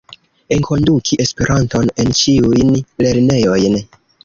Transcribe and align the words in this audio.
Enkonduki 0.55 1.19
Esperanton 1.25 1.93
en 2.05 2.11
ĉiujn 2.23 2.75
lernejojn. 3.07 3.81